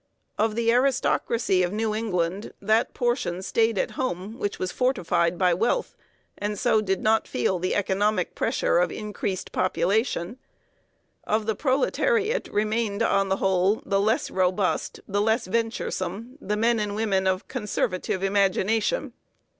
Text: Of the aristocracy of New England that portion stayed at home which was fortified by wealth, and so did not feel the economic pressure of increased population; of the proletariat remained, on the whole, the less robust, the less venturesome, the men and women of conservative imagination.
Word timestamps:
Of 0.35 0.55
the 0.55 0.71
aristocracy 0.71 1.61
of 1.61 1.71
New 1.71 1.93
England 1.93 2.53
that 2.59 2.95
portion 2.95 3.43
stayed 3.43 3.77
at 3.77 3.91
home 3.91 4.39
which 4.39 4.57
was 4.57 4.71
fortified 4.71 5.37
by 5.37 5.53
wealth, 5.53 5.95
and 6.39 6.57
so 6.57 6.81
did 6.81 7.01
not 7.03 7.27
feel 7.27 7.59
the 7.59 7.75
economic 7.75 8.33
pressure 8.33 8.79
of 8.79 8.91
increased 8.91 9.51
population; 9.51 10.39
of 11.23 11.45
the 11.45 11.53
proletariat 11.53 12.47
remained, 12.47 13.03
on 13.03 13.29
the 13.29 13.35
whole, 13.37 13.83
the 13.85 14.01
less 14.01 14.31
robust, 14.31 14.99
the 15.07 15.21
less 15.21 15.45
venturesome, 15.45 16.35
the 16.41 16.57
men 16.57 16.79
and 16.79 16.95
women 16.95 17.27
of 17.27 17.47
conservative 17.47 18.23
imagination. 18.23 19.13